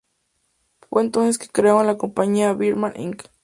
Fue 0.89 1.03
entonces 1.03 1.37
que 1.37 1.47
crearon 1.47 1.85
la 1.85 1.99
compañía 1.99 2.53
BirdMan 2.55 2.99
Inc. 2.99 3.25